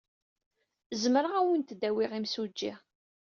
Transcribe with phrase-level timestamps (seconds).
[1.01, 2.73] Zemreɣ ad awent-d-awiɣ imsujji.